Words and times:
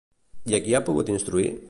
I 0.53 0.55
a 0.57 0.61
qui 0.67 0.75
ha 0.77 0.83
pogut 0.87 1.13
instruir? 1.17 1.51